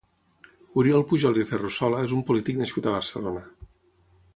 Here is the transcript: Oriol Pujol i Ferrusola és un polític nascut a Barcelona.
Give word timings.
Oriol 0.83 1.05
Pujol 1.11 1.37
i 1.41 1.45
Ferrusola 1.51 2.01
és 2.09 2.17
un 2.21 2.27
polític 2.31 2.61
nascut 2.65 2.89
a 2.93 2.99
Barcelona. 2.99 3.47